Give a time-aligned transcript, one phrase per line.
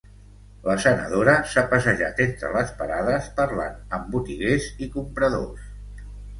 [0.69, 5.73] La senadora s’ha passejat entre les parades parlant amb botiguers i compradors.